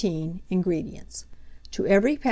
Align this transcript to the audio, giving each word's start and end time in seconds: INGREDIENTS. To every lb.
INGREDIENTS. 0.49 1.25
To 1.73 1.85
every 1.85 2.15
lb. 2.17 2.19